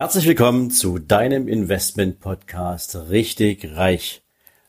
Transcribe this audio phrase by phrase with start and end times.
[0.00, 4.22] Herzlich willkommen zu deinem Investment Podcast Richtig Reich.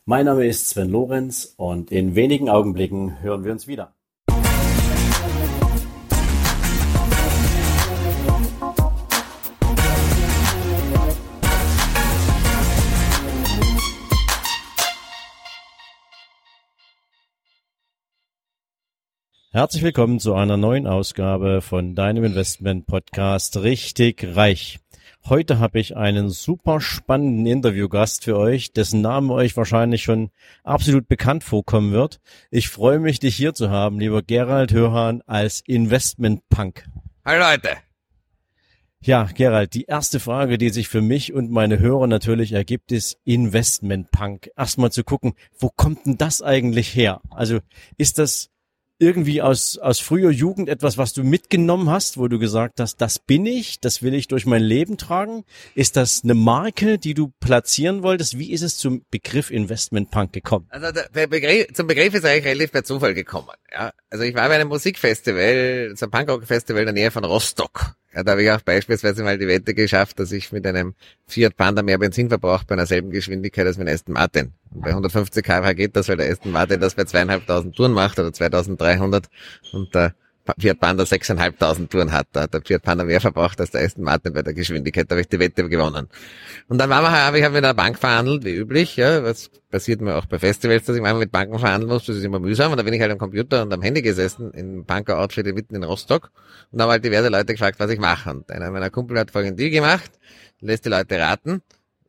[0.04, 3.94] Mein Name ist Sven Lorenz und in wenigen Augenblicken hören wir uns wieder.
[19.52, 24.80] Herzlich willkommen zu einer neuen Ausgabe von deinem Investment Podcast Richtig Reich.
[25.30, 30.32] Heute habe ich einen super spannenden Interviewgast für euch, dessen Name euch wahrscheinlich schon
[30.64, 32.20] absolut bekannt vorkommen wird.
[32.50, 36.90] Ich freue mich, dich hier zu haben, lieber Gerald Hörhan als Investment Punk.
[37.24, 37.78] Hallo Leute.
[39.02, 43.20] Ja, Gerald, die erste Frage, die sich für mich und meine Hörer natürlich ergibt, ist
[43.24, 44.50] Investment Punk.
[44.58, 47.22] Erstmal zu gucken, wo kommt denn das eigentlich her?
[47.30, 47.60] Also
[48.00, 48.50] ist das
[49.00, 53.18] irgendwie aus, aus früher Jugend etwas, was du mitgenommen hast, wo du gesagt hast, das
[53.18, 55.46] bin ich, das will ich durch mein Leben tragen?
[55.74, 58.38] Ist das eine Marke, die du platzieren wolltest?
[58.38, 60.68] Wie ist es zum Begriff Investment Punk gekommen?
[60.70, 63.50] Also der Begriff, zum Begriff ist eigentlich relativ per Zufall gekommen.
[63.72, 67.96] Ja, also ich war bei einem Musikfestival, so einem Punkrock-Festival in der Nähe von Rostock.
[68.14, 70.96] Ja, da habe ich auch beispielsweise mal die Wette geschafft, dass ich mit einem
[71.28, 74.54] Fiat Panda mehr Benzin verbrauche bei einer selben Geschwindigkeit als mit einem Aston Martin.
[74.72, 78.18] Und bei 150 km/h geht das, weil der Aston Martin das bei zweieinhalbtausend Touren macht
[78.18, 79.28] oder 2300
[79.74, 80.16] und der
[80.58, 82.28] Fiat Panda 6.500 Touren hat.
[82.32, 85.10] Da hat der Fiat Panda mehr verbraucht als der Aston Martin bei der Geschwindigkeit.
[85.10, 86.08] Da habe ich die Wette gewonnen.
[86.68, 88.96] Und dann waren wir, habe ich hab mit einer Bank verhandelt, wie üblich.
[88.96, 92.06] Ja, was passiert mir auch bei Festivals, dass ich manchmal mit Banken verhandeln muss.
[92.06, 92.72] Das ist immer mühsam.
[92.72, 95.84] Und da bin ich halt am Computer und am Handy gesessen, in Banker-Outfit mitten in
[95.84, 96.32] Rostock.
[96.72, 98.30] Und habe halt diverse Leute gefragt, was ich mache.
[98.32, 100.12] Und einer meiner Kumpel hat folgenden Deal gemacht,
[100.62, 101.62] lässt die Leute raten,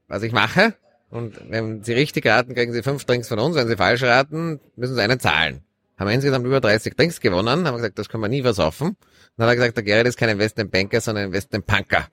[0.08, 0.74] was ich mache.
[1.10, 3.56] Und wenn sie richtig raten, kriegen sie fünf Drinks von uns.
[3.56, 5.62] Wenn sie falsch raten, müssen sie einen zahlen
[6.00, 8.96] haben wir insgesamt über 30 Drinks gewonnen, haben gesagt, das können wir nie versaufen.
[9.36, 12.08] Dann hat er gesagt, der Gerrit ist kein Investmentbanker, sondern Investmentpunker.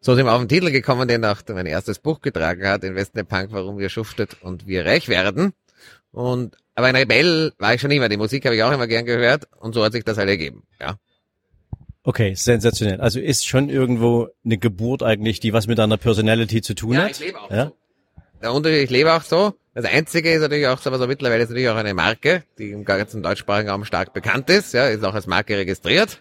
[0.00, 3.28] So sind wir auf den Titel gekommen, den auch mein erstes Buch getragen hat, Investment
[3.28, 5.54] Punk, warum wir schuftet und wir reich werden.
[6.12, 8.08] Und, aber ein Rebell war ich schon immer.
[8.08, 10.62] Die Musik habe ich auch immer gern gehört und so hat sich das halt ergeben,
[10.80, 10.96] ja.
[12.04, 13.00] Okay, sensationell.
[13.00, 17.02] Also ist schon irgendwo eine Geburt eigentlich, die was mit deiner Personality zu tun ja,
[17.02, 17.10] hat.
[17.12, 17.66] Ich lebe auch ja?
[17.66, 17.76] so.
[18.42, 19.54] Der Unterschied, ich lebe auch so.
[19.72, 23.22] Das Einzige ist natürlich auch, so mittlerweile ist natürlich auch eine Marke, die im ganzen
[23.22, 26.20] deutschsprachigen Raum stark bekannt ist, ja, ist auch als Marke registriert.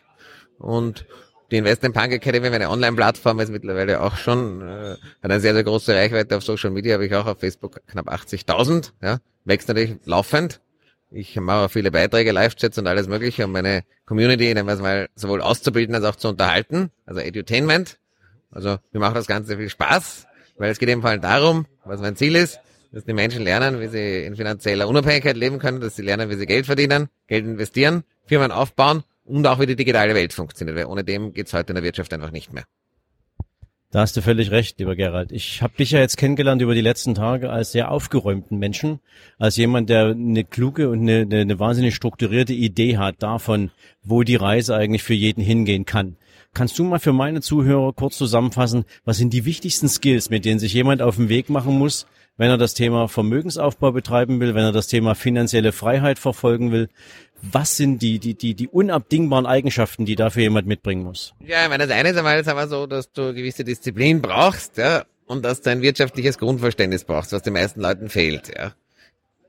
[0.60, 1.06] Und
[1.50, 5.64] die Investment Punk Academy, meine Online-Plattform, ist mittlerweile auch schon, äh, hat eine sehr, sehr
[5.64, 9.96] große Reichweite auf Social Media, habe ich auch auf Facebook knapp 80.000, ja, wächst natürlich
[10.06, 10.62] laufend.
[11.10, 14.80] Ich mache auch viele Beiträge, Live-Chats und alles mögliche, um meine Community, nehmen wir es
[14.80, 17.98] mal, sowohl auszubilden als auch zu unterhalten, also Edutainment.
[18.52, 22.02] Also, mir macht das Ganze viel Spaß, weil es geht eben vor allem darum, was
[22.02, 22.60] mein Ziel ist,
[22.92, 26.36] dass die Menschen lernen, wie sie in finanzieller Unabhängigkeit leben können, dass sie lernen, wie
[26.36, 30.86] sie Geld verdienen, Geld investieren, Firmen aufbauen und auch wie die digitale Welt funktioniert, weil
[30.86, 32.64] ohne dem geht's heute in der Wirtschaft einfach nicht mehr.
[33.92, 35.34] Da hast du völlig recht, lieber Gerald.
[35.34, 39.02] Ich habe dich ja jetzt kennengelernt über die letzten Tage als sehr aufgeräumten Menschen,
[39.38, 43.70] als jemand, der eine kluge und eine, eine, eine wahnsinnig strukturierte Idee hat davon,
[44.02, 46.16] wo die Reise eigentlich für jeden hingehen kann.
[46.54, 50.60] Kannst du mal für meine Zuhörer kurz zusammenfassen, was sind die wichtigsten Skills, mit denen
[50.60, 52.08] sich jemand auf den Weg machen muss,
[52.38, 56.90] wenn er das Thema Vermögensaufbau betreiben will, wenn er das Thema finanzielle Freiheit verfolgen will.
[57.42, 61.34] Was sind die, die, die, die unabdingbaren Eigenschaften, die dafür jemand mitbringen muss?
[61.40, 65.06] Ja, ich meine, das eine ist einmal sagen so, dass du gewisse Disziplin brauchst, ja,
[65.28, 68.74] und dass du ein wirtschaftliches Grundverständnis brauchst, was den meisten Leuten fehlt, ja.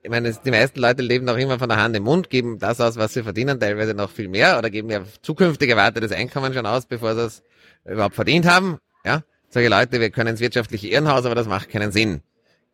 [0.04, 2.80] Ich meine, die meisten Leute leben noch immer von der Hand im Mund, geben das
[2.80, 6.66] aus, was sie verdienen, teilweise noch viel mehr, oder geben ja zukünftig erwartetes Einkommen schon
[6.66, 7.42] aus, bevor sie es
[7.84, 9.22] überhaupt verdient haben, ja.
[9.48, 12.22] Solche Leute, wir können ins wirtschaftliche Irrenhaus, aber das macht keinen Sinn.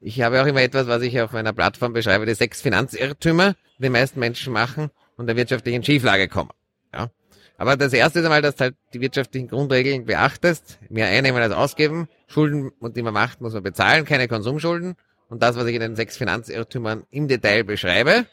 [0.01, 3.83] Ich habe auch immer etwas, was ich auf meiner Plattform beschreibe, die sechs Finanzirrtümer, die
[3.83, 6.51] die meisten Menschen machen und der wirtschaftlichen Schieflage kommen.
[6.95, 7.11] Ja.
[7.59, 10.79] Aber das erste ist einmal, dass du halt die wirtschaftlichen Grundregeln beachtest.
[10.89, 12.09] Mehr einnehmen als ausgeben.
[12.29, 14.95] Schulden, die man macht, muss man bezahlen, keine Konsumschulden.
[15.29, 18.27] Und das, was ich in den sechs Finanzirrtümern im Detail beschreibe.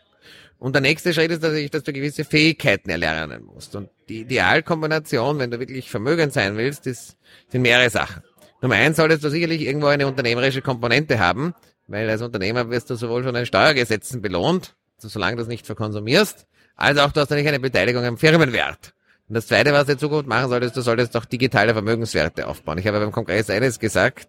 [0.57, 3.75] Und der nächste Schritt ist natürlich, dass du gewisse Fähigkeiten erlernen musst.
[3.75, 7.17] Und die Idealkombination, wenn du wirklich vermögend sein willst, ist,
[7.49, 8.23] sind mehrere Sachen.
[8.61, 11.53] Nummer eins solltest du sicherlich irgendwo eine unternehmerische Komponente haben,
[11.87, 15.65] weil als Unternehmer wirst du sowohl von den Steuergesetzen belohnt, also solange du es nicht
[15.65, 18.93] verkonsumierst, als auch du hast natürlich eine Beteiligung am Firmenwert.
[19.27, 22.77] Und das Zweite, was du in Zukunft machen solltest, du solltest auch digitale Vermögenswerte aufbauen.
[22.77, 24.27] Ich habe beim Kongress eines gesagt,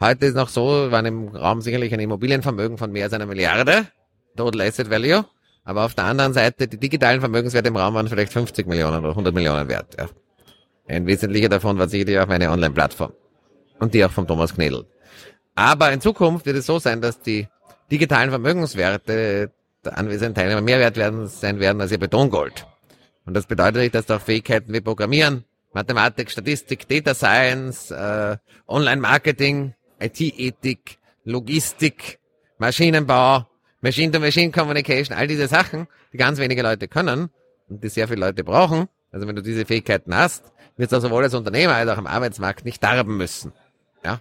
[0.00, 3.86] heute ist noch so, waren im Raum sicherlich ein Immobilienvermögen von mehr als einer Milliarde,
[4.36, 5.24] Total Asset Value,
[5.64, 9.10] aber auf der anderen Seite, die digitalen Vermögenswerte im Raum waren vielleicht 50 Millionen oder
[9.10, 9.96] 100 Millionen wert.
[9.98, 10.08] Ja.
[10.88, 13.12] Ein wesentlicher davon war sicherlich auch meine Online-Plattform
[13.78, 14.86] und die auch vom Thomas Knedel.
[15.54, 17.48] Aber in Zukunft wird es so sein, dass die
[17.90, 19.50] digitalen Vermögenswerte
[19.84, 22.66] der anwesenden Teilnehmer mehr wert werden sein werden als ihr Betongold.
[23.26, 28.36] Und das bedeutet nicht, dass du auch Fähigkeiten wie Programmieren, Mathematik, Statistik, Data Science, äh,
[28.66, 32.18] Online-Marketing, IT-Ethik, Logistik,
[32.58, 33.46] Maschinenbau,
[33.80, 37.30] Machine-to-Machine Communication, all diese Sachen, die ganz wenige Leute können
[37.68, 38.88] und die sehr viele Leute brauchen.
[39.12, 42.64] Also wenn du diese Fähigkeiten hast, wirst du sowohl als Unternehmer als auch am Arbeitsmarkt
[42.64, 43.52] nicht darben müssen.
[44.04, 44.20] Ja.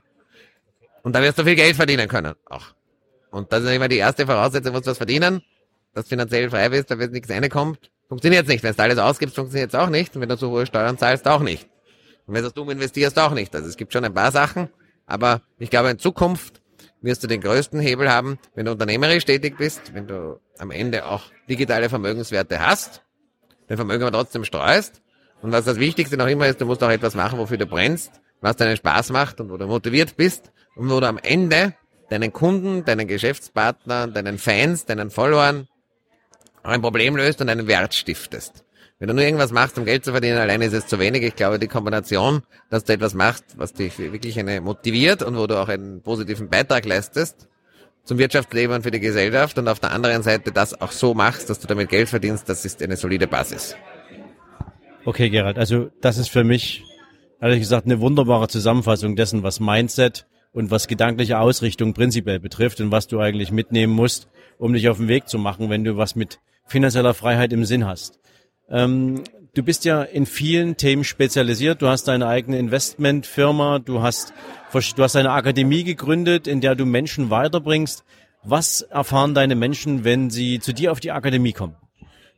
[1.03, 2.35] Und da wirst du viel Geld verdienen können.
[2.45, 2.73] Auch.
[3.31, 5.41] Und das ist immer die erste Voraussetzung, musst du was verdienen,
[5.93, 7.91] dass finanziell frei bist, da wird nichts reinkommt.
[8.07, 8.63] Funktioniert nicht.
[8.63, 10.15] Wenn du alles ausgibst, funktioniert es auch nicht.
[10.15, 11.67] Und wenn du so hohe Steuern zahlst, auch nicht.
[12.25, 13.53] Und wenn du das dumm investierst, auch nicht.
[13.53, 14.69] Also es gibt schon ein paar Sachen,
[15.07, 16.61] aber ich glaube, in Zukunft
[17.01, 21.05] wirst du den größten Hebel haben, wenn du unternehmerisch tätig bist, wenn du am Ende
[21.05, 23.01] auch digitale Vermögenswerte hast,
[23.67, 25.01] dein Vermögen aber trotzdem streust.
[25.41, 28.11] Und was das Wichtigste noch immer ist, du musst auch etwas machen, wofür du brennst,
[28.41, 31.73] was deinen Spaß macht und wo du motiviert bist und wo du am Ende
[32.09, 35.67] deinen Kunden, deinen Geschäftspartnern, deinen Fans, deinen Followern
[36.63, 38.65] ein Problem löst und einen Wert stiftest.
[38.99, 41.21] Wenn du nur irgendwas machst, um Geld zu verdienen, alleine ist es zu wenig.
[41.21, 42.41] Ich glaube, die Kombination,
[42.71, 46.49] dass du etwas machst, was dich wirklich eine motiviert und wo du auch einen positiven
[46.49, 47.47] Beitrag leistest
[48.07, 51.49] zum Wirtschaftsleben und für die Gesellschaft und auf der anderen Seite das auch so machst,
[51.49, 53.75] dass du damit Geld verdienst, das ist eine solide Basis.
[55.05, 56.83] Okay, Gerald, also das ist für mich,
[57.39, 62.91] ehrlich gesagt, eine wunderbare Zusammenfassung dessen, was Mindset und was gedankliche Ausrichtung prinzipiell betrifft und
[62.91, 64.27] was du eigentlich mitnehmen musst,
[64.57, 67.85] um dich auf den Weg zu machen, wenn du was mit finanzieller Freiheit im Sinn
[67.85, 68.19] hast.
[68.69, 69.23] Ähm,
[69.53, 71.81] du bist ja in vielen Themen spezialisiert.
[71.81, 74.33] Du hast deine eigene Investmentfirma, du hast,
[74.73, 78.03] du hast eine Akademie gegründet, in der du Menschen weiterbringst.
[78.43, 81.75] Was erfahren deine Menschen, wenn sie zu dir auf die Akademie kommen?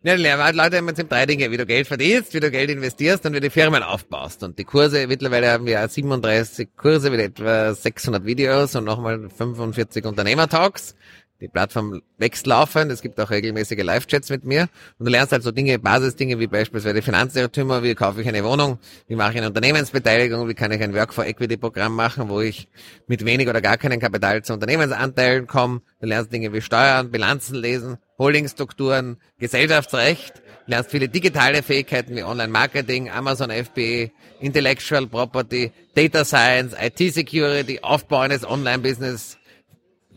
[0.02, 2.50] Ja, die lernen halt Leute im Prinzip drei Dinge, wie du Geld verdienst, wie du
[2.50, 4.44] Geld investierst und wie du Firmen aufbaust.
[4.44, 10.06] Und die Kurse, mittlerweile haben wir 37 Kurse mit etwa 600 Videos und nochmal 45
[10.06, 10.96] Unternehmertalks
[11.42, 14.64] die Plattform wächst laufend, es gibt auch regelmäßige Live-Chats mit mir.
[14.98, 18.78] Und du lernst halt so Dinge, Basisdinge wie beispielsweise Finanzirrtümer, wie kaufe ich eine Wohnung,
[19.08, 22.42] wie mache ich eine Unternehmensbeteiligung, wie kann ich ein Work for Equity Programm machen, wo
[22.42, 22.68] ich
[23.08, 25.82] mit wenig oder gar keinem Kapital zu Unternehmensanteilen komme.
[26.02, 32.24] Du lernst Dinge wie Steuern, Bilanzen lesen, Holdingstrukturen, Gesellschaftsrecht, du lernst viele digitale Fähigkeiten wie
[32.24, 39.38] Online-Marketing, Amazon FBA, Intellectual Property, Data Science, IT-Security, Aufbau eines Online-Business,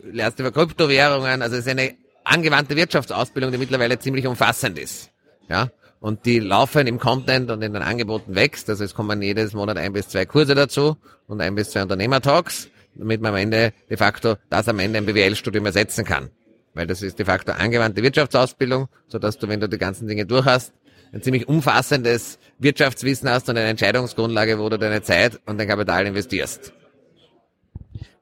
[0.03, 1.95] lernst über Kryptowährungen, also es ist eine
[2.25, 5.11] angewandte Wirtschaftsausbildung, die mittlerweile ziemlich umfassend ist.
[5.49, 5.71] Ja,
[6.01, 8.69] und die laufen im Content und in den Angeboten wächst.
[8.69, 10.97] Also es kommen jedes Monat ein bis zwei Kurse dazu
[11.29, 15.07] und ein bis zwei Unternehmertalks, damit man am Ende de facto das am Ende ein
[15.07, 16.31] BWL-Studium ersetzen kann.
[16.75, 20.27] Weil das ist de facto angewandte Wirtschaftsausbildung, so dass du, wenn du die ganzen Dinge
[20.27, 20.73] durch hast,
[21.13, 26.07] ein ziemlich umfassendes Wirtschaftswissen hast und eine Entscheidungsgrundlage, wo du deine Zeit und dein Kapital
[26.07, 26.73] investierst.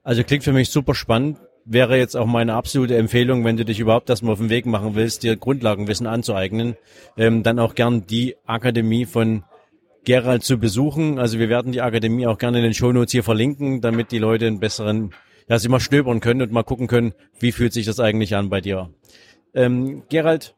[0.03, 3.81] Also klingt für mich super spannend wäre jetzt auch meine absolute Empfehlung, wenn du dich
[3.81, 6.77] überhaupt erstmal auf den Weg machen willst, dir Grundlagenwissen anzueignen,
[7.17, 9.45] ähm, dann auch gern die Akademie von
[10.05, 11.19] Gerald zu besuchen.
[11.19, 14.47] Also wir werden die Akademie auch gerne in den Shownotes hier verlinken, damit die Leute
[14.47, 15.13] einen besseren,
[15.49, 18.49] ja, sie mal stöbern können und mal gucken können, wie fühlt sich das eigentlich an
[18.49, 18.91] bei dir.
[19.55, 20.55] Ähm, Gerald,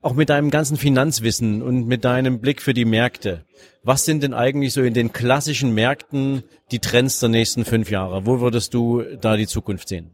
[0.00, 3.44] auch mit deinem ganzen Finanzwissen und mit deinem Blick für die Märkte,
[3.84, 6.42] was sind denn eigentlich so in den klassischen Märkten
[6.72, 8.26] die Trends der nächsten fünf Jahre?
[8.26, 10.10] Wo würdest du da die Zukunft sehen?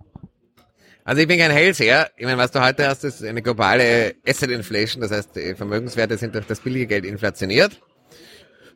[1.09, 2.11] Also ich bin kein Hellseher.
[2.19, 5.01] Ich meine, was du heute hast, ist eine globale Asset Inflation.
[5.01, 7.81] Das heißt, Vermögenswerte sind durch das billige Geld inflationiert.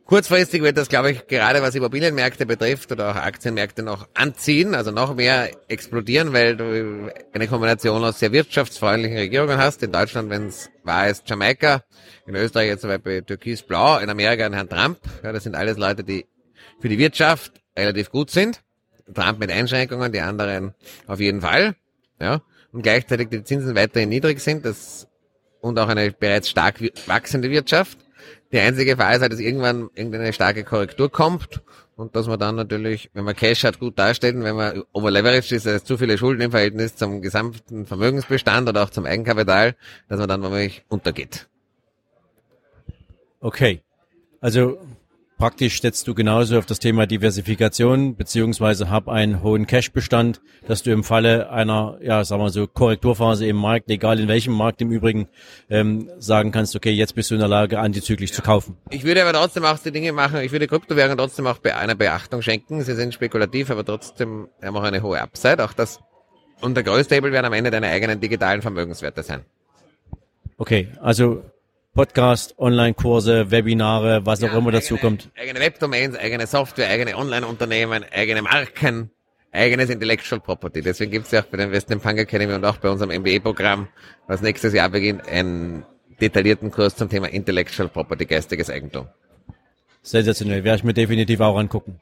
[0.05, 4.89] Kurzfristig wird das, glaube ich, gerade was Immobilienmärkte betrifft oder auch Aktienmärkte noch anziehen, also
[4.89, 9.83] noch mehr explodieren, weil du eine Kombination aus sehr wirtschaftsfreundlichen Regierungen hast.
[9.83, 11.83] In Deutschland, wenn es war, ist Jamaika,
[12.25, 14.97] in Österreich jetzt zum Beispiel Türkis-Blau, in Amerika ein Herrn Trump.
[15.23, 16.25] Ja, das sind alles Leute, die
[16.81, 18.63] für die Wirtschaft relativ gut sind.
[19.13, 20.73] Trump mit Einschränkungen, die anderen
[21.05, 21.75] auf jeden Fall
[22.23, 25.07] ja, und gleichzeitig die Zinsen weiterhin niedrig sind das,
[25.61, 27.97] und auch eine bereits stark wachsende Wirtschaft.
[28.51, 31.61] Die einzige Gefahr ist halt, dass irgendwann irgendeine starke Korrektur kommt
[31.95, 35.67] und dass man dann natürlich, wenn man Cash hat, gut darstellt wenn man overleveraged ist,
[35.67, 39.75] also zu viele Schulden im Verhältnis zum gesamten Vermögensbestand oder auch zum Eigenkapital,
[40.09, 41.47] dass man dann womöglich untergeht.
[43.39, 43.81] Okay.
[44.39, 44.79] Also
[45.43, 50.91] Praktisch setzt du genauso auf das Thema Diversifikation beziehungsweise hab einen hohen Cash-Bestand, dass du
[50.91, 54.89] im Falle einer, ja, sagen wir so, Korrekturphase im Markt, egal in welchem Markt im
[54.89, 55.27] Übrigen,
[55.69, 58.37] ähm, sagen kannst, okay, jetzt bist du in der Lage, antizyklisch ja.
[58.37, 58.77] zu kaufen.
[58.89, 61.95] Ich würde aber trotzdem auch die Dinge machen, ich würde Kryptowährungen trotzdem auch bei einer
[61.95, 62.81] Beachtung schenken.
[62.81, 65.61] Sie sind spekulativ, aber trotzdem haben auch eine hohe Upside.
[65.61, 65.99] Auch das,
[66.61, 69.43] und der größte Hebel werden am Ende deine eigenen digitalen Vermögenswerte sein.
[70.57, 71.43] Okay, also
[71.93, 75.29] Podcast, Online-Kurse, Webinare, was ja, auch immer eigene, dazu kommt.
[75.39, 79.11] Eigene Webdomains, eigene Software, eigene Online-Unternehmen, eigene Marken,
[79.51, 80.81] eigenes Intellectual Property.
[80.81, 83.87] Deswegen gibt es ja auch bei der Investment Punk Academy und auch bei unserem MBA-Programm,
[84.27, 85.85] was nächstes Jahr beginnt, einen
[86.19, 89.07] detaillierten Kurs zum Thema Intellectual Property, geistiges Eigentum.
[90.01, 91.99] Sensationell, werde ich mir definitiv auch angucken.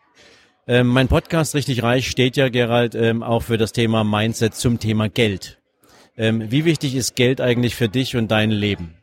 [0.68, 4.80] Ähm, mein Podcast Richtig Reich steht ja, Gerald, ähm, auch für das Thema Mindset zum
[4.80, 5.60] Thema Geld.
[6.16, 8.96] Ähm, wie wichtig ist Geld eigentlich für dich und dein Leben?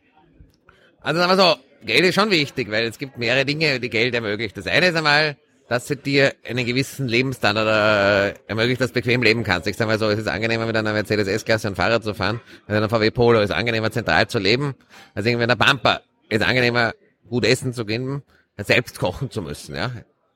[1.08, 4.14] Also sagen wir so, Geld ist schon wichtig, weil es gibt mehrere Dinge, die Geld
[4.14, 4.54] ermöglicht.
[4.58, 9.22] Das eine ist einmal, dass es dir einen gewissen Lebensstandard äh, ermöglicht, dass du bequem
[9.22, 9.66] leben kannst.
[9.68, 12.42] Ich sage mal so, es ist angenehmer mit einer Mercedes S-Klasse und Fahrrad zu fahren,
[12.66, 14.74] mit einer VW Polo ist angenehmer zentral zu leben,
[15.14, 16.02] als irgendwie in einer Bumper.
[16.28, 16.92] Ist angenehmer
[17.26, 18.22] gut essen zu gehen,
[18.58, 19.76] als selbst kochen zu müssen.
[19.76, 19.90] Ja,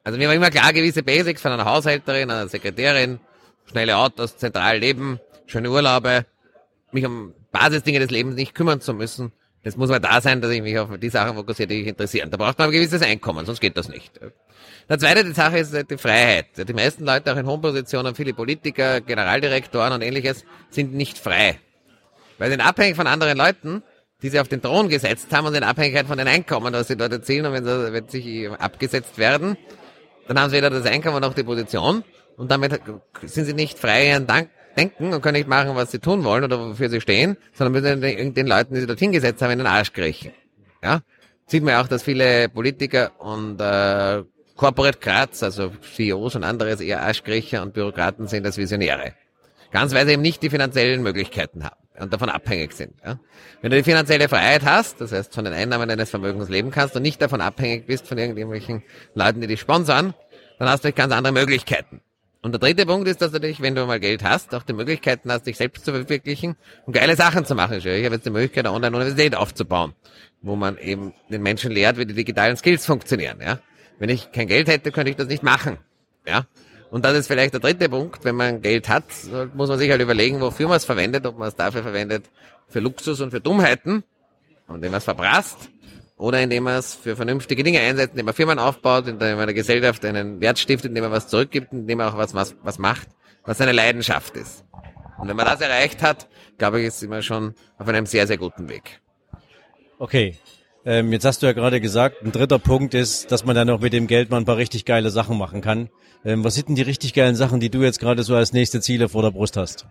[0.04, 3.20] also mir war immer klar, gewisse Basics von einer Haushälterin, einer Sekretärin,
[3.66, 6.24] schnelle Autos, zentral leben, schöne Urlaube,
[6.92, 9.32] mich um Basisdinge des Lebens nicht kümmern zu müssen.
[9.64, 12.30] Das muss mal da sein, dass ich mich auf die Sachen fokussiere, die mich interessieren.
[12.30, 14.12] Da braucht man ein gewisses Einkommen, sonst geht das nicht.
[14.88, 16.46] Der zweite die Sache ist die Freiheit.
[16.56, 21.60] Die meisten Leute auch in hohen Positionen, viele Politiker, Generaldirektoren und ähnliches, sind nicht frei.
[22.38, 23.84] Weil sie sind abhängig von anderen Leuten,
[24.22, 26.96] die sie auf den Thron gesetzt haben und in Abhängigkeit von den Einkommen, was sie
[26.96, 29.56] dort erzielen und wenn sie, wenn sie abgesetzt werden,
[30.26, 32.02] dann haben sie weder das Einkommen noch die Position
[32.36, 32.80] und damit
[33.22, 36.44] sind sie nicht frei ihren Dank denken und können nicht machen, was sie tun wollen
[36.44, 39.58] oder wofür sie stehen, sondern müssen den, den Leuten, die sie dorthin gesetzt haben, in
[39.58, 40.32] den Arsch kriechen.
[40.82, 41.00] Ja?
[41.46, 44.22] Sieht man ja auch, dass viele Politiker und äh,
[44.56, 49.14] Corporate Kratz, also CEOs und anderes eher Arschkriecher und Bürokraten sind als Visionäre.
[49.70, 52.94] Ganz weil sie eben nicht die finanziellen Möglichkeiten haben und davon abhängig sind.
[53.04, 53.18] Ja?
[53.60, 56.94] Wenn du die finanzielle Freiheit hast, das heißt von den Einnahmen deines Vermögens leben kannst
[56.96, 58.82] und nicht davon abhängig bist von irgendwelchen
[59.14, 60.14] Leuten, die dich sponsern,
[60.58, 62.00] dann hast du ganz andere Möglichkeiten.
[62.44, 64.72] Und der dritte Punkt ist, dass du dich, wenn du mal Geld hast, auch die
[64.72, 66.56] Möglichkeiten hast, dich selbst zu verwirklichen
[66.86, 67.78] und geile Sachen zu machen.
[67.78, 69.94] Ich habe jetzt die Möglichkeit, eine Online-Universität aufzubauen,
[70.40, 73.38] wo man eben den Menschen lehrt, wie die digitalen Skills funktionieren.
[73.40, 73.60] Ja?
[74.00, 75.78] Wenn ich kein Geld hätte, könnte ich das nicht machen.
[76.26, 76.46] Ja?
[76.90, 78.24] Und das ist vielleicht der dritte Punkt.
[78.24, 79.04] Wenn man Geld hat,
[79.54, 82.24] muss man sich halt überlegen, wofür man es verwendet, ob man es dafür verwendet,
[82.66, 84.02] für Luxus und für Dummheiten,
[84.66, 85.70] und indem man es verprasst,
[86.22, 89.54] oder indem man es für vernünftige Dinge einsetzt, indem man Firmen aufbaut, indem man der
[89.54, 93.08] Gesellschaft einen Wert stiftet, indem man was zurückgibt, indem man auch was, was, was macht,
[93.44, 94.64] was seine Leidenschaft ist.
[95.18, 98.38] Und wenn man das erreicht hat, glaube ich, ist man schon auf einem sehr, sehr
[98.38, 99.00] guten Weg.
[99.98, 100.36] Okay.
[100.84, 103.80] Ähm, jetzt hast du ja gerade gesagt, ein dritter Punkt ist, dass man dann auch
[103.80, 105.90] mit dem Geld mal ein paar richtig geile Sachen machen kann.
[106.24, 108.80] Ähm, was sind denn die richtig geilen Sachen, die du jetzt gerade so als nächste
[108.80, 109.86] Ziele vor der Brust hast?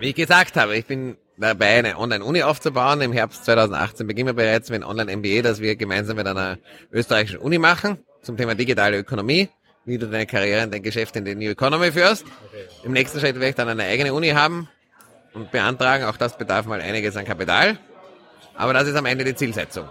[0.00, 3.00] Wie ich gesagt habe, ich bin dabei, eine Online-Uni aufzubauen.
[3.00, 6.58] Im Herbst 2018 beginnen wir bereits mit einem Online-MBA, das wir gemeinsam mit einer
[6.92, 9.48] österreichischen Uni machen zum Thema digitale Ökonomie,
[9.84, 12.24] wie du deine Karriere und dein Geschäft in die New Economy führst.
[12.84, 14.68] Im nächsten Schritt werde ich dann eine eigene Uni haben
[15.34, 16.04] und beantragen.
[16.04, 17.78] Auch das bedarf mal einiges an Kapital.
[18.54, 19.88] Aber das ist am Ende die Zielsetzung.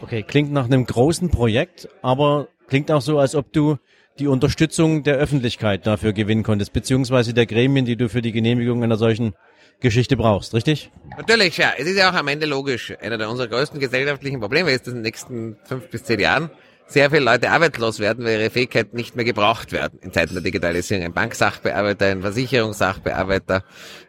[0.00, 3.78] Okay, klingt nach einem großen Projekt, aber klingt auch so, als ob du
[4.18, 8.82] die Unterstützung der Öffentlichkeit dafür gewinnen konntest, beziehungsweise der Gremien, die du für die Genehmigung
[8.82, 9.34] einer solchen
[9.80, 10.90] Geschichte brauchst, richtig?
[11.16, 11.72] Natürlich, ja.
[11.76, 12.94] Es ist ja auch am Ende logisch.
[13.00, 16.50] Einer der unserer größten gesellschaftlichen Probleme ist, dass in den nächsten fünf bis zehn Jahren
[16.86, 20.42] sehr viele Leute arbeitslos werden, weil ihre Fähigkeiten nicht mehr gebraucht werden in Zeiten der
[20.42, 21.04] Digitalisierung.
[21.04, 23.64] Ein Banksachbearbeiter, ein Versicherungssachbearbeiter,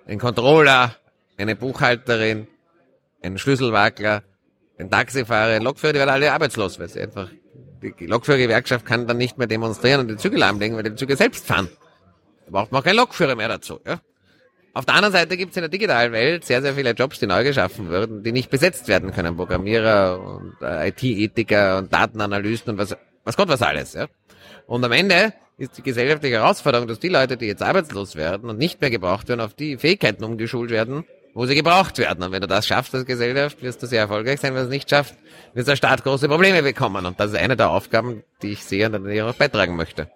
[0.07, 0.95] ein Controller,
[1.37, 2.47] eine Buchhalterin,
[3.23, 4.23] ein Schlüsselwagler,
[4.77, 7.29] ein Taxifahrer, ein Lokführer, die werden alle arbeitslos, weil sie einfach
[7.81, 11.45] die Lokführergewerkschaft kann dann nicht mehr demonstrieren und die Züge lahmlegen, weil die Züge selbst
[11.45, 11.69] fahren.
[12.45, 13.79] Da braucht man auch keinen Lokführer mehr dazu.
[13.85, 13.99] Ja?
[14.73, 17.27] Auf der anderen Seite gibt es in der digitalen Welt sehr, sehr viele Jobs, die
[17.27, 19.35] neu geschaffen würden, die nicht besetzt werden können.
[19.35, 23.93] Programmierer und äh, IT-Ethiker und Datenanalysten und was, was Gott was alles.
[23.93, 24.07] Ja?
[24.67, 28.59] Und am Ende ist die gesellschaftliche Herausforderung, dass die Leute, die jetzt arbeitslos werden und
[28.59, 32.23] nicht mehr gebraucht werden, auf die Fähigkeiten umgeschult werden, wo sie gebraucht werden.
[32.23, 34.53] Und wenn du das schaffst als Gesellschaft, wirst du sehr erfolgreich sein.
[34.53, 35.15] Wenn du es nicht schaffst,
[35.53, 37.05] wird der Staat große Probleme bekommen.
[37.05, 39.75] Und das ist eine der Aufgaben, die ich sehe und an die ich auch beitragen
[39.75, 40.11] möchte.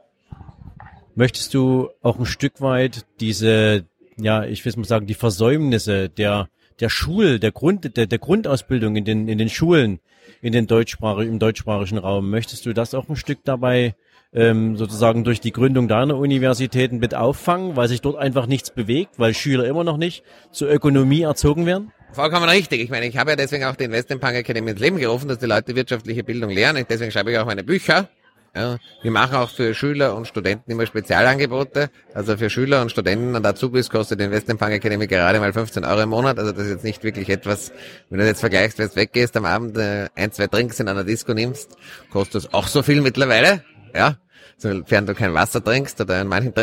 [1.16, 3.86] Möchtest du auch ein Stück weit diese,
[4.18, 6.50] ja, ich will mal sagen, die Versäumnisse der,
[6.80, 10.00] der Schul, der Grund, der, der Grundausbildung in den, in den Schulen,
[10.42, 13.96] in den deutschsprachigen, im deutschsprachigen Raum, möchtest du das auch ein Stück dabei
[14.34, 19.20] ähm, sozusagen durch die Gründung deiner Universitäten mit auffangen, weil sich dort einfach nichts bewegt,
[19.20, 21.92] weil Schüler immer noch nicht zur Ökonomie erzogen werden?
[22.14, 22.82] Vollkommen richtig.
[22.82, 25.46] Ich meine, ich habe ja deswegen auch die Investmentbank Academy ins Leben gerufen, dass die
[25.46, 26.86] Leute wirtschaftliche Bildung lernen.
[26.90, 28.10] Deswegen schreibe ich auch meine Bücher.
[28.54, 31.90] Ja, wir machen auch für Schüler und Studenten immer Spezialangebote.
[32.14, 36.02] Also für Schüler und Studenten und Azubis kostet die Investmentbank Academy gerade mal 15 Euro
[36.02, 36.38] im Monat.
[36.38, 37.72] Also das ist jetzt nicht wirklich etwas,
[38.10, 41.06] wenn du jetzt vergleichst, wenn du weggehst am Abend, äh, ein, zwei Drinks in einer
[41.06, 41.78] Disco nimmst,
[42.12, 44.18] kostet es auch so viel mittlerweile ja,
[44.58, 46.54] sofern du kein Wasser trinkst oder in manchen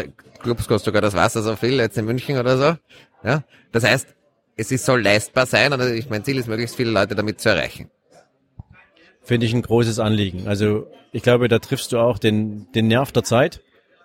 [0.42, 2.76] Clubs kostet sogar das Wasser so viel, jetzt in München oder so,
[3.24, 4.14] ja, das heißt,
[4.56, 7.48] es ist, soll leistbar sein und ich mein Ziel ist, möglichst viele Leute damit zu
[7.48, 7.90] erreichen.
[9.28, 10.48] Finde ich ein großes Anliegen.
[10.48, 13.60] Also ich glaube, da triffst du auch den, den Nerv der Zeit,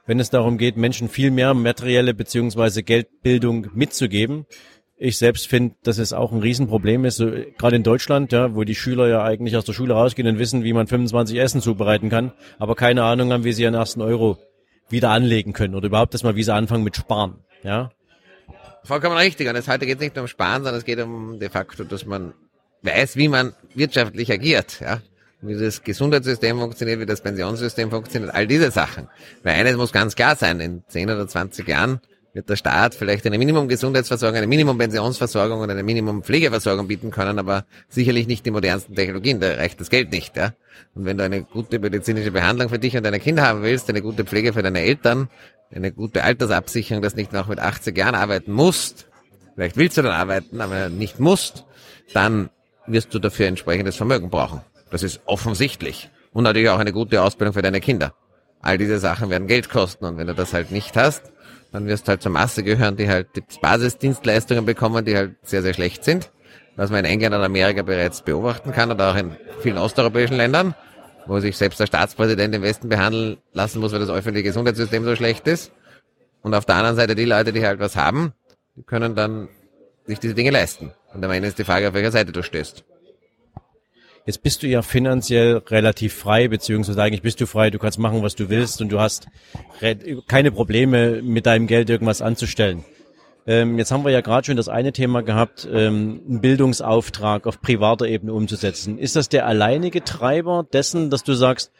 [0.06, 4.46] wenn es darum geht, Menschen viel mehr materielle beziehungsweise Geldbildung mitzugeben
[4.98, 8.66] Ich selbst finde, dass es auch ein Riesenproblem ist, so, gerade in Deutschland, ja, wo
[8.66, 12.10] die Schüler ja eigentlich aus der Schule rausgehen und wissen, wie man 25 Essen zubereiten
[12.10, 14.40] kann, aber keine Ahnung haben, wie sie ihren ersten Euro
[14.90, 17.40] wieder anlegen können oder überhaupt erstmal, wie sie anfangen mit Sparen.
[17.64, 17.92] Ja,
[18.84, 19.48] Vollkommen richtig.
[19.48, 21.86] Und es heute geht es nicht nur um Sparen, sondern es geht um de facto,
[21.86, 22.34] dass man
[22.82, 25.02] weiß, wie man wirtschaftlich agiert, ja.
[25.46, 29.10] Wie das Gesundheitssystem funktioniert, wie das Pensionssystem funktioniert, all diese Sachen.
[29.44, 32.00] Weil eines muss ganz klar sein, in 10 oder 20 Jahren
[32.34, 38.26] wird der Staat vielleicht eine Minimum-Gesundheitsversorgung, eine Minimum-Pensionsversorgung und eine Minimum-Pflegeversorgung bieten können, aber sicherlich
[38.26, 40.54] nicht die modernsten Technologien, da reicht das Geld nicht, ja.
[40.96, 44.02] Und wenn du eine gute medizinische Behandlung für dich und deine Kinder haben willst, eine
[44.02, 45.30] gute Pflege für deine Eltern,
[45.72, 49.08] eine gute Altersabsicherung, dass nicht noch mit 80 Jahren arbeiten musst,
[49.56, 51.66] vielleicht willst du dann arbeiten, aber nicht musst,
[52.14, 52.50] dann
[52.88, 54.62] wirst du dafür entsprechendes Vermögen brauchen.
[54.94, 56.10] Das ist offensichtlich.
[56.32, 58.14] Und natürlich auch eine gute Ausbildung für deine Kinder.
[58.62, 61.34] All diese Sachen werden Geld kosten und wenn du das halt nicht hast,
[61.74, 65.62] dann wirst du halt zur Masse gehören, die halt die Basisdienstleistungen bekommen, die halt sehr,
[65.62, 66.32] sehr schlecht sind,
[66.78, 70.76] was man in England und Amerika bereits beobachten kann oder auch in vielen osteuropäischen Ländern
[71.26, 75.16] wo sich selbst der Staatspräsident im Westen behandeln lassen muss, weil das öffentliche Gesundheitssystem so
[75.16, 75.72] schlecht ist.
[76.42, 78.34] Und auf der anderen Seite die Leute, die halt was haben,
[78.76, 79.48] die können dann
[80.06, 80.92] sich diese Dinge leisten.
[81.14, 82.84] Und am Ende ist die Frage, auf welcher Seite du stehst.
[84.26, 88.24] Jetzt bist du ja finanziell relativ frei, beziehungsweise eigentlich bist du frei, du kannst machen,
[88.24, 89.28] was du willst und du hast
[90.28, 92.86] keine Probleme mit deinem Geld irgendwas anzustellen.
[93.46, 97.62] Ähm, jetzt haben wir ja gerade schon das eine Thema gehabt, ähm, einen Bildungsauftrag auf
[97.62, 98.98] privater Ebene umzusetzen.
[98.98, 101.74] Ist das der alleinige Treiber dessen, dass du sagst,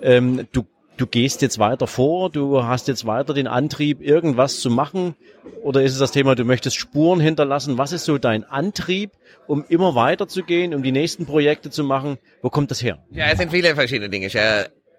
[0.00, 0.64] ähm, du,
[1.00, 5.14] du gehst jetzt weiter vor, du hast jetzt weiter den Antrieb, irgendwas zu machen?
[5.62, 7.78] Oder ist es das Thema, du möchtest Spuren hinterlassen?
[7.78, 9.12] Was ist so dein Antrieb,
[9.46, 12.18] um immer weiterzugehen, um die nächsten Projekte zu machen?
[12.42, 12.98] Wo kommt das her?
[13.10, 14.28] Ja, es sind viele verschiedene Dinge.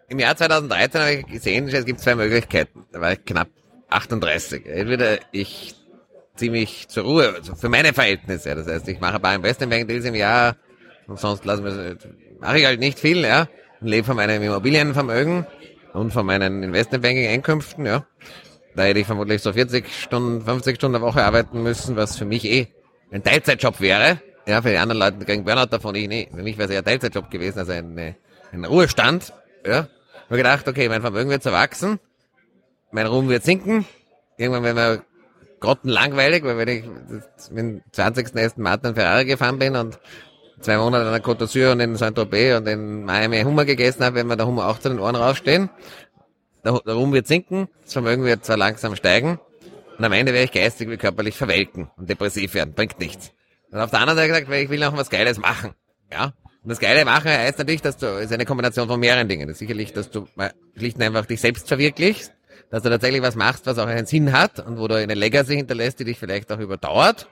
[0.07, 2.85] Im Jahr 2013 habe ich gesehen, es gibt zwei Möglichkeiten.
[2.91, 3.49] Da war ich knapp
[3.89, 4.65] 38.
[4.65, 5.75] Entweder ich
[6.35, 8.55] ziemlich zur Ruhe, also für meine Verhältnisse.
[8.55, 10.55] Das heißt, ich mache ein paar Investment Deals im Jahr
[11.07, 11.97] und sonst lassen wir,
[12.39, 13.47] mache ich halt nicht viel, ja.
[13.79, 15.45] Und lebe von meinem Immobilienvermögen
[15.93, 18.05] und von meinen Investmentbanking Einkünften, ja.
[18.75, 22.25] Da hätte ich vermutlich so 40 Stunden, 50 Stunden eine Woche arbeiten müssen, was für
[22.25, 22.67] mich eh
[23.11, 24.21] ein Teilzeitjob wäre.
[24.47, 26.29] Ja, für die anderen Leute kriegen Burnout davon, ich nee.
[26.33, 28.15] Für mich wäre es ein Teilzeitjob gewesen, also ein,
[28.51, 29.33] ein Ruhestand,
[29.65, 29.87] ja.
[30.25, 31.99] Habe gedacht, okay, mein Vermögen wird erwachsen,
[32.91, 33.85] mein Ruhm wird sinken,
[34.37, 35.03] irgendwann, wenn wir
[35.59, 36.83] grottenlangweilig, weil wenn ich
[37.51, 38.35] mit 20.
[38.35, 39.99] Aston Martin Ferrari gefahren bin und
[40.61, 44.15] zwei Monate an der Côte d'Azur und in Saint-Tropez und in Miami Hummer gegessen habe,
[44.15, 45.69] wenn wir der Hummer auch zu den Ohren rausstehen.
[46.63, 49.39] Der, der Ruhm wird sinken, das Vermögen wird zwar langsam steigen
[49.97, 53.31] und am Ende werde ich geistig wie körperlich verwelken und depressiv werden, bringt nichts.
[53.71, 55.73] Und auf der anderen Seite gesagt, ich will noch was Geiles machen.
[56.11, 56.33] Ja.
[56.63, 59.47] Und das Geile machen heißt natürlich, dass du, ist eine Kombination von mehreren Dingen.
[59.47, 60.27] Das ist sicherlich, dass du
[60.77, 62.33] schlicht und einfach dich selbst verwirklichst,
[62.69, 65.55] dass du tatsächlich was machst, was auch einen Sinn hat und wo du eine Legacy
[65.55, 67.27] hinterlässt, die dich vielleicht auch überdauert.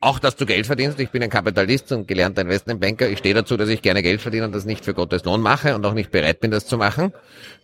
[0.00, 1.00] Auch, dass du Geld verdienst.
[1.00, 3.08] Ich bin ein Kapitalist und gelernter Investmentbanker.
[3.08, 5.74] Ich stehe dazu, dass ich gerne Geld verdiene und das nicht für Gottes Lohn mache
[5.74, 7.12] und auch nicht bereit bin, das zu machen.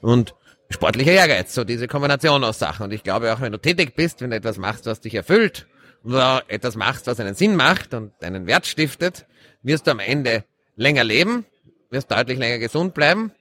[0.00, 0.34] Und
[0.70, 2.84] sportlicher Ehrgeiz, so diese Kombination aus Sachen.
[2.84, 5.66] Und ich glaube auch, wenn du tätig bist, wenn du etwas machst, was dich erfüllt,
[6.02, 9.26] oder etwas machst, was einen Sinn macht und einen Wert stiftet,
[9.62, 10.44] wirst du am Ende
[10.76, 11.44] länger leben,
[11.90, 13.32] wirst deutlich länger gesund bleiben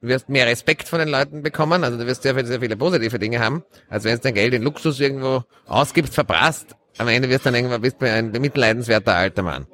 [0.00, 3.40] wirst mehr Respekt von den Leuten bekommen, also du wirst sehr, sehr viele positive Dinge
[3.40, 7.48] haben, als wenn du dein Geld in Luxus irgendwo ausgibst, verprasst, am Ende wirst du
[7.48, 9.66] dann irgendwann bist du ein bemitleidenswerter alter Mann.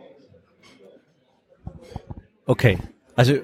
[2.47, 2.79] Okay,
[3.17, 3.35] also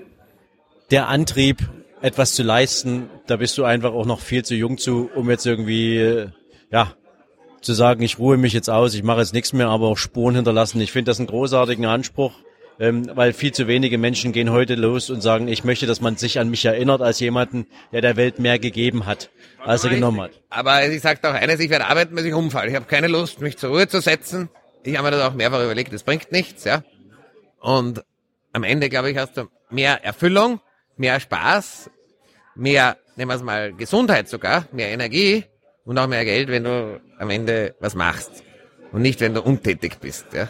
[0.90, 1.68] der Antrieb,
[2.02, 5.46] etwas zu leisten, da bist du einfach auch noch viel zu jung zu, um jetzt
[5.46, 6.28] irgendwie, äh,
[6.70, 6.94] ja,
[7.60, 10.34] zu sagen, ich ruhe mich jetzt aus, ich mache jetzt nichts mehr, aber auch Spuren
[10.34, 10.80] hinterlassen.
[10.80, 12.32] Ich finde das einen großartigen Anspruch
[12.80, 16.16] ähm, weil viel zu wenige Menschen gehen heute los und sagen, ich möchte, dass man
[16.16, 19.30] sich an mich erinnert als jemanden, der der Welt mehr gegeben hat,
[19.62, 20.30] als er genommen hat.
[20.48, 22.70] Aber ich sage auch eines, ich werde arbeiten, bis ich umfalle.
[22.70, 24.48] Ich habe keine Lust, mich zur Ruhe zu setzen.
[24.82, 26.82] Ich habe mir das auch mehrfach überlegt, das bringt nichts, ja.
[27.60, 28.02] Und
[28.54, 30.60] am Ende, glaube ich, hast du mehr Erfüllung,
[30.96, 31.90] mehr Spaß,
[32.54, 35.44] mehr, nehmen wir es mal, Gesundheit sogar, mehr Energie
[35.84, 38.42] und auch mehr Geld, wenn du am Ende was machst.
[38.90, 40.48] Und nicht, wenn du untätig bist, ja.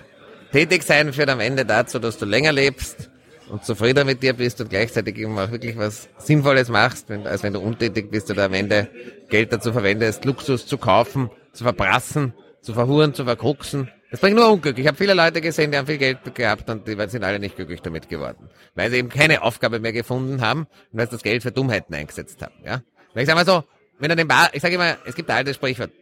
[0.52, 3.10] Tätig sein führt am Ende dazu, dass du länger lebst
[3.48, 7.42] und zufriedener mit dir bist und gleichzeitig eben auch wirklich was Sinnvolles machst, wenn, als
[7.42, 8.88] wenn du untätig bist oder am Ende
[9.28, 13.90] Geld dazu verwendest, Luxus zu kaufen, zu verbrassen, zu verhuren, zu verkruxen.
[14.10, 14.76] Das bringt nur Unglück.
[14.76, 17.54] Ich habe viele Leute gesehen, die haben viel Geld gehabt und die sind alle nicht
[17.54, 18.50] glücklich damit geworden.
[18.74, 21.94] Weil sie eben keine Aufgabe mehr gefunden haben und weil sie das Geld für Dummheiten
[21.94, 22.54] eingesetzt haben.
[22.64, 22.82] Ja?
[23.14, 23.62] Weil ich sage mal so,
[24.00, 25.92] wenn du den Bar, ich sage immer, es gibt ein altes Sprichwort.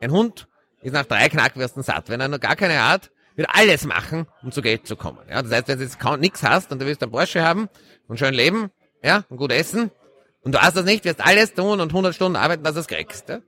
[0.00, 0.46] Ein Hund
[0.82, 2.08] ist nach drei Knackwürsten satt.
[2.08, 5.20] Wenn er noch gar keine hat, wird alles machen, um zu Geld zu kommen.
[5.28, 7.68] Ja, das heißt, wenn du jetzt kaum nichts hast und du willst einen Porsche haben
[8.08, 8.70] und schön leben,
[9.02, 9.90] ja, und gut essen,
[10.42, 12.88] und du hast das nicht, wirst alles tun und 100 Stunden arbeiten, dass du es
[12.88, 13.28] kriegst.
[13.28, 13.40] Ja?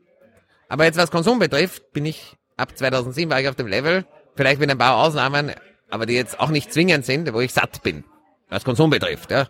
[0.69, 4.61] Aber jetzt was Konsum betrifft, bin ich ab 2007 war ich auf dem Level, vielleicht
[4.61, 5.53] mit ein paar Ausnahmen,
[5.91, 8.05] aber die jetzt auch nicht zwingend sind, wo ich satt bin,
[8.49, 9.31] was Konsum betrifft.
[9.31, 9.49] Ja.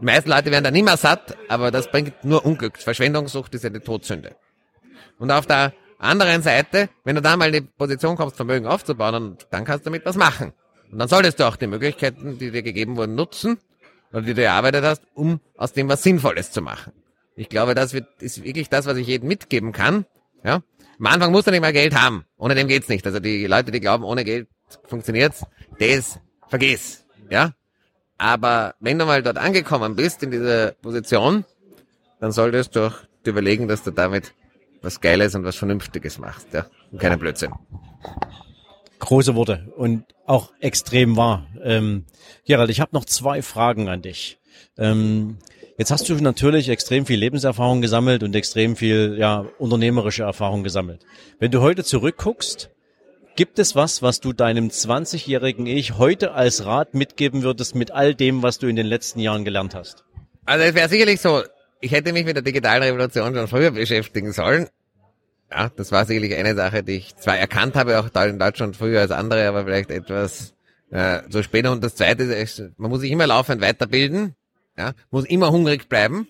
[0.00, 2.78] Die meisten Leute werden dann immer satt, aber das bringt nur Unglück.
[2.78, 4.36] Verschwendungssucht ist eine Todsünde.
[5.18, 5.72] Und auf der
[6.04, 9.84] anderen Seite, wenn du da mal in die Position kommst, Vermögen aufzubauen, dann, dann kannst
[9.84, 10.52] du damit was machen.
[10.90, 13.58] Und dann solltest du auch die Möglichkeiten, die dir gegeben wurden, nutzen,
[14.12, 16.92] oder die du erarbeitet hast, um aus dem was Sinnvolles zu machen.
[17.36, 20.06] Ich glaube, das wird, ist wirklich das, was ich jedem mitgeben kann.
[20.44, 20.62] Ja?
[21.00, 22.24] Am Anfang musst du nicht mal Geld haben.
[22.36, 23.04] Ohne dem geht's nicht.
[23.04, 24.48] Also die Leute, die glauben, ohne Geld
[24.84, 25.44] funktioniert's,
[25.80, 27.04] das vergiss.
[27.28, 27.54] Ja?
[28.16, 31.44] Aber wenn du mal dort angekommen bist, in dieser Position,
[32.20, 34.32] dann solltest du auch überlegen, dass du damit
[34.84, 36.66] was Geiles und was Vernünftiges machst, ja.
[36.92, 37.52] Und keinen Blödsinn.
[38.98, 41.46] Große Worte und auch extrem wahr.
[41.62, 42.04] Ähm,
[42.46, 44.38] Gerald, ich habe noch zwei Fragen an dich.
[44.78, 45.38] Ähm,
[45.78, 51.00] jetzt hast du natürlich extrem viel Lebenserfahrung gesammelt und extrem viel ja, unternehmerische Erfahrung gesammelt.
[51.38, 52.70] Wenn du heute zurückguckst,
[53.36, 58.14] gibt es was, was du deinem 20-jährigen Ich heute als Rat mitgeben würdest mit all
[58.14, 60.04] dem, was du in den letzten Jahren gelernt hast?
[60.46, 61.42] Also es wäre sicherlich so,
[61.80, 64.68] ich hätte mich mit der digitalen Revolution schon früher beschäftigen sollen.
[65.50, 69.00] Ja, das war sicherlich eine Sache, die ich zwar erkannt habe, auch in Deutschland früher
[69.00, 70.54] als andere, aber vielleicht etwas
[70.90, 71.72] äh, so später.
[71.72, 74.34] Und das Zweite ist, man muss sich immer laufend weiterbilden,
[74.76, 76.28] ja, muss immer hungrig bleiben,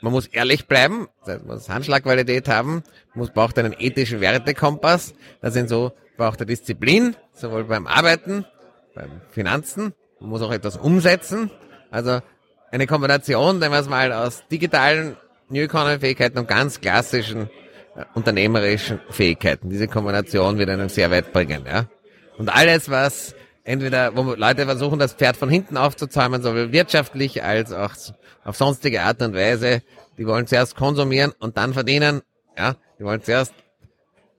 [0.00, 2.82] man muss ehrlich bleiben, das heißt, man muss Handschlagqualität haben,
[3.14, 8.44] muss braucht einen ethischen Wertekompass, das sind so, braucht er Disziplin, sowohl beim Arbeiten,
[8.94, 11.50] beim Finanzen, man muss auch etwas umsetzen,
[11.90, 12.20] also
[12.70, 15.16] eine Kombination, wenn wir es mal aus digitalen
[15.48, 17.48] New Economy Fähigkeiten und ganz klassischen
[17.94, 19.70] äh, unternehmerischen Fähigkeiten.
[19.70, 21.86] Diese Kombination wird einen sehr weit bringen, ja.
[22.38, 27.72] Und alles, was entweder, wo Leute versuchen, das Pferd von hinten aufzuzäumen, sowohl wirtschaftlich als
[27.72, 27.92] auch
[28.44, 29.82] auf sonstige Art und Weise,
[30.18, 32.22] die wollen zuerst konsumieren und dann verdienen,
[32.56, 32.76] ja.
[32.98, 33.54] Die wollen zuerst,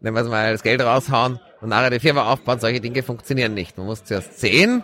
[0.02, 2.60] nehmen wir es mal, das Geld raushauen und nachher die Firma aufbauen.
[2.60, 3.78] Solche Dinge funktionieren nicht.
[3.78, 4.84] Man muss zuerst sehen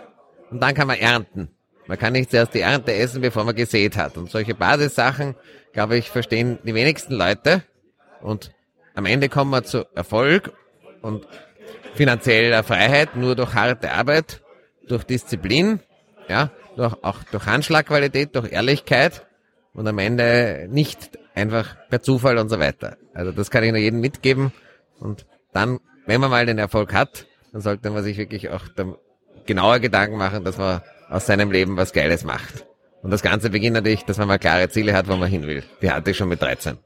[0.50, 1.50] und dann kann man ernten.
[1.86, 4.16] Man kann nicht zuerst die Ernte essen, bevor man gesät hat.
[4.16, 5.34] Und solche Basissachen,
[5.72, 7.62] glaube ich, verstehen die wenigsten Leute.
[8.22, 8.52] Und
[8.94, 10.52] am Ende kommen wir zu Erfolg
[11.02, 11.26] und
[11.94, 14.42] finanzieller Freiheit nur durch harte Arbeit,
[14.88, 15.80] durch Disziplin,
[16.28, 19.26] ja, durch, auch durch Handschlagqualität, durch Ehrlichkeit
[19.74, 22.96] und am Ende nicht einfach per Zufall und so weiter.
[23.12, 24.52] Also das kann ich nur jedem mitgeben.
[24.98, 28.64] Und dann, wenn man mal den Erfolg hat, dann sollte man sich wirklich auch
[29.46, 32.66] genauer Gedanken machen, dass man aus seinem Leben was Geiles macht.
[33.02, 35.62] Und das Ganze beginnt natürlich, dass man mal klare Ziele hat, wo man hin will.
[35.82, 36.78] Die hatte ich schon mit 13.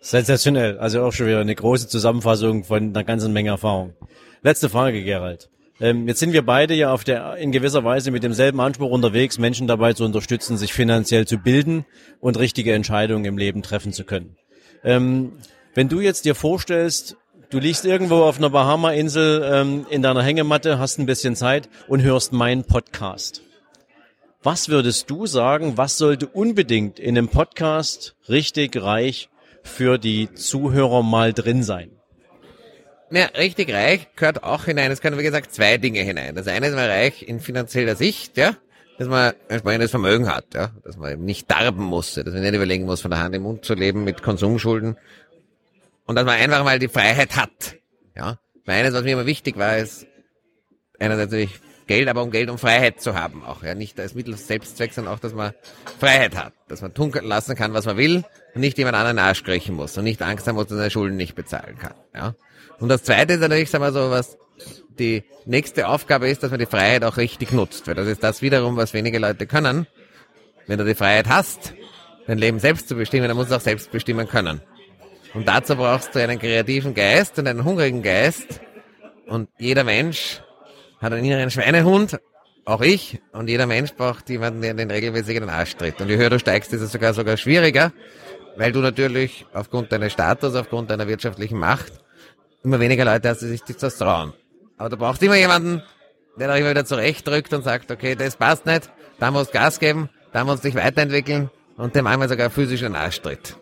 [0.00, 0.78] Sensationell.
[0.78, 3.94] Also auch schon wieder eine große Zusammenfassung von einer ganzen Menge Erfahrung.
[4.42, 5.48] Letzte Frage, Gerald.
[5.80, 9.38] Ähm, jetzt sind wir beide ja auf der, in gewisser Weise mit demselben Anspruch unterwegs,
[9.38, 11.86] Menschen dabei zu unterstützen, sich finanziell zu bilden
[12.20, 14.36] und richtige Entscheidungen im Leben treffen zu können.
[14.84, 15.38] Ähm,
[15.74, 17.16] wenn du jetzt dir vorstellst,
[17.50, 22.02] Du liegst irgendwo auf einer Bahama-Insel ähm, in deiner Hängematte, hast ein bisschen Zeit und
[22.02, 23.40] hörst meinen Podcast.
[24.42, 29.30] Was würdest du sagen, was sollte unbedingt in einem Podcast richtig reich
[29.62, 31.92] für die Zuhörer mal drin sein?
[33.10, 34.90] Ja, richtig reich gehört auch hinein.
[34.90, 36.34] Es können, wie gesagt, zwei Dinge hinein.
[36.34, 38.56] Das eine ist mal reich in finanzieller Sicht, ja,
[38.98, 42.54] dass man entsprechendes Vermögen hat, ja, dass man eben nicht darben muss, dass man nicht
[42.54, 44.98] überlegen muss, von der Hand im Mund zu leben mit Konsumschulden,
[46.08, 47.76] und dass man einfach mal die Freiheit hat.
[48.16, 48.38] Ja.
[48.66, 50.06] Eines, was mir immer wichtig war, ist
[50.98, 53.62] einerseits natürlich Geld, aber um Geld, um Freiheit zu haben auch.
[53.62, 53.74] Ja.
[53.74, 55.52] Nicht als Mittel Selbstzweck, sondern auch, dass man
[56.00, 56.54] Freiheit hat.
[56.66, 59.96] Dass man tun lassen kann, was man will und nicht jemand anderen Arsch kriechen muss
[59.98, 61.94] und nicht Angst haben muss, dass er seine Schulden nicht bezahlen kann.
[62.14, 62.34] Ja.
[62.80, 64.38] Und das zweite ist natürlich, sagen wir so, was
[64.98, 67.86] die nächste Aufgabe ist, dass man die Freiheit auch richtig nutzt.
[67.86, 69.86] Weil das ist das wiederum, was wenige Leute können.
[70.66, 71.74] Wenn du die Freiheit hast,
[72.26, 74.62] dein Leben selbst zu bestimmen, dann musst du auch selbst bestimmen können.
[75.34, 78.60] Und dazu brauchst du einen kreativen Geist und einen hungrigen Geist.
[79.26, 80.40] Und jeder Mensch
[81.00, 82.18] hat einen inneren Schweinehund,
[82.64, 83.20] auch ich.
[83.32, 86.00] Und jeder Mensch braucht jemanden, der den regelmäßig in den Arsch tritt.
[86.00, 87.92] Und je höher du steigst, ist es sogar sogar schwieriger,
[88.56, 91.92] weil du natürlich aufgrund deines Status, aufgrund deiner wirtschaftlichen Macht
[92.64, 94.32] immer weniger Leute hast, die sich das trauen.
[94.76, 95.82] Aber du brauchst immer jemanden,
[96.38, 99.78] der da immer wieder zurechtdrückt und sagt, okay, das passt nicht, da musst du Gas
[99.80, 103.56] geben, da musst du dich weiterentwickeln und dem einmal sogar physisch in den Arsch tritt.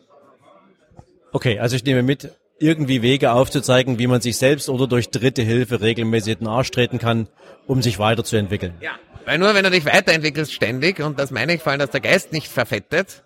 [1.33, 5.43] Okay, also ich nehme mit, irgendwie Wege aufzuzeigen, wie man sich selbst oder durch dritte
[5.43, 7.29] Hilfe regelmäßig den Arsch treten kann,
[7.67, 8.75] um sich weiterzuentwickeln.
[8.81, 8.93] Ja,
[9.25, 12.01] weil nur wenn du dich weiterentwickelst ständig, und das meine ich vor allem, dass der
[12.01, 13.25] Geist nicht verfettet,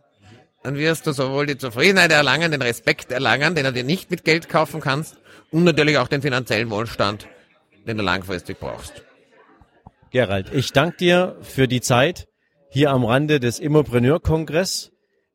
[0.63, 4.25] dann wirst du sowohl die Zufriedenheit erlangen, den Respekt erlangen, den du dir nicht mit
[4.25, 5.17] Geld kaufen kannst,
[5.51, 7.27] und natürlich auch den finanziellen Wohlstand,
[7.87, 9.03] den du langfristig brauchst.
[10.11, 12.27] Gerald, ich danke dir für die Zeit
[12.71, 14.91] hier am Rande des Immopreneur-Kongress.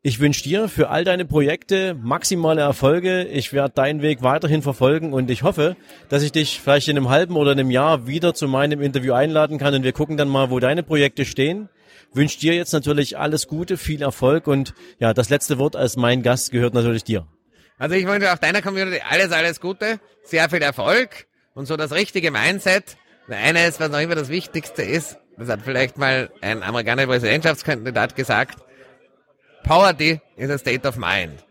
[0.07, 3.23] Ich wünsche dir für all deine Projekte maximale Erfolge.
[3.23, 5.75] Ich werde deinen Weg weiterhin verfolgen und ich hoffe,
[6.09, 9.57] dass ich dich vielleicht in einem halben oder einem Jahr wieder zu meinem Interview einladen
[9.57, 11.69] kann und wir gucken dann mal, wo deine Projekte stehen.
[12.13, 16.21] Wünsche dir jetzt natürlich alles Gute, viel Erfolg und ja, das letzte Wort als mein
[16.21, 17.25] Gast gehört natürlich dir.
[17.79, 21.91] Also ich wünsche auch deiner Community alles, alles Gute, sehr viel Erfolg und so das
[21.91, 22.95] richtige Mindset.
[23.27, 28.59] Eines, was noch immer das Wichtigste ist, das hat vielleicht mal ein amerikanischer Präsidentschaftskandidat gesagt,
[29.65, 31.43] Poverty is a state of mind.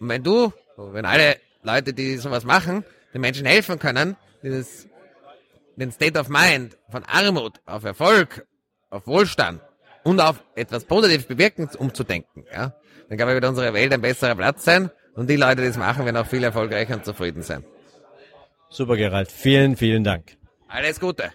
[0.00, 4.88] Und wenn du, wenn alle Leute, die sowas machen, den Menschen helfen können, dieses,
[5.76, 8.46] den State of Mind von Armut auf Erfolg,
[8.90, 9.60] auf Wohlstand
[10.02, 12.74] und auf etwas Positives bewirken umzudenken, ja,
[13.08, 15.76] dann glaube ich, wird unsere Welt ein besserer Platz sein und die Leute, die es
[15.76, 17.64] machen, werden auch viel erfolgreicher und zufrieden sein.
[18.70, 19.30] Super, Gerald.
[19.30, 20.36] Vielen, vielen Dank.
[20.68, 21.32] Alles Gute.